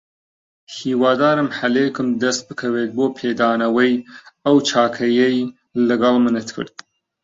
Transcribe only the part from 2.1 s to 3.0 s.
دەست بکەوێت